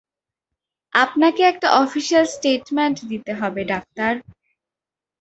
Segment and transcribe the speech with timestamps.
[0.93, 4.13] আপনাকে একটা official statement দিতে হবে, ডাক্তার।